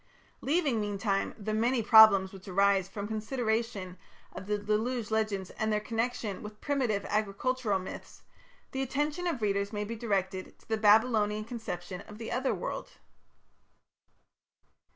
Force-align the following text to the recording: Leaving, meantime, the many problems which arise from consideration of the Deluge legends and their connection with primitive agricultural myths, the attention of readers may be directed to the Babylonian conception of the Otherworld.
Leaving, 0.41 0.81
meantime, 0.81 1.35
the 1.37 1.53
many 1.53 1.83
problems 1.83 2.33
which 2.33 2.47
arise 2.47 2.87
from 2.89 3.07
consideration 3.07 3.99
of 4.33 4.47
the 4.47 4.57
Deluge 4.57 5.11
legends 5.11 5.51
and 5.51 5.71
their 5.71 5.79
connection 5.79 6.41
with 6.41 6.59
primitive 6.59 7.05
agricultural 7.05 7.77
myths, 7.77 8.23
the 8.71 8.81
attention 8.81 9.27
of 9.27 9.43
readers 9.43 9.71
may 9.71 9.83
be 9.83 9.95
directed 9.95 10.57
to 10.57 10.67
the 10.67 10.75
Babylonian 10.75 11.43
conception 11.45 12.01
of 12.07 12.17
the 12.17 12.31
Otherworld. 12.31 12.93